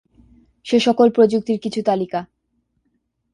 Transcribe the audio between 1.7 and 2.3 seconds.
তালিকা